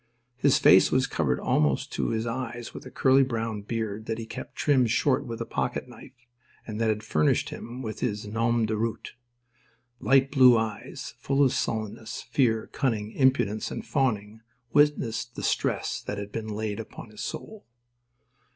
His 0.35 0.57
face 0.57 0.91
was 0.91 1.05
covered 1.05 1.39
almost 1.39 1.93
to 1.93 2.09
his 2.09 2.25
eyes 2.25 2.73
with 2.73 2.87
a 2.87 2.89
curly 2.89 3.21
brown 3.21 3.61
beard 3.61 4.07
that 4.07 4.17
he 4.17 4.25
kept 4.25 4.55
trimmed 4.55 4.89
short 4.89 5.27
with 5.27 5.39
a 5.41 5.45
pocket 5.45 5.87
knife, 5.87 6.25
and 6.65 6.81
that 6.81 6.89
had 6.89 7.03
furnished 7.03 7.49
him 7.49 7.83
with 7.83 7.99
his 7.99 8.25
nom 8.25 8.65
de 8.65 8.75
route. 8.75 9.13
Light 9.99 10.31
blue 10.31 10.57
eyes, 10.57 11.13
full 11.19 11.43
of 11.43 11.53
sullenness, 11.53 12.23
fear, 12.23 12.65
cunning, 12.73 13.11
impudence, 13.11 13.69
and 13.69 13.85
fawning, 13.85 14.41
witnessed 14.73 15.35
the 15.35 15.43
stress 15.43 16.01
that 16.01 16.17
had 16.17 16.31
been 16.31 16.47
laid 16.47 16.79
upon 16.79 17.11
his 17.11 17.21
soul. 17.21 17.67